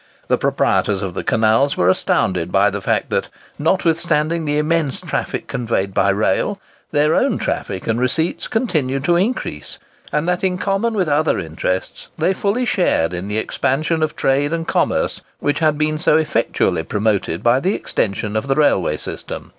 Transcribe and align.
The 0.29 0.37
proprietors 0.39 1.03
of 1.03 1.13
the 1.13 1.23
canals 1.23 1.77
were 1.77 1.87
astounded 1.87 2.51
by 2.51 2.71
the 2.71 2.81
fact 2.81 3.11
that, 3.11 3.29
notwithstanding 3.59 4.45
the 4.45 4.57
immense 4.57 4.99
traffic 4.99 5.45
conveyed 5.45 5.93
by 5.93 6.09
rail, 6.09 6.59
their 6.89 7.13
own 7.13 7.37
traffic 7.37 7.85
and 7.85 7.99
receipts 8.01 8.47
continued 8.47 9.03
to 9.03 9.15
increase; 9.15 9.77
and 10.11 10.27
that, 10.27 10.43
in 10.43 10.57
common 10.57 10.95
with 10.95 11.07
other 11.07 11.37
interests, 11.37 12.07
they 12.17 12.33
fully 12.33 12.65
shared 12.65 13.13
in 13.13 13.27
the 13.27 13.37
expansion 13.37 14.01
of 14.01 14.15
trade 14.15 14.51
and 14.53 14.67
commerce 14.67 15.21
which 15.39 15.59
had 15.59 15.77
been 15.77 15.99
so 15.99 16.17
effectually 16.17 16.81
promoted 16.81 17.43
by 17.43 17.59
the 17.59 17.75
extension 17.75 18.35
of 18.35 18.47
the 18.47 18.55
railway 18.55 18.97
system. 18.97 19.49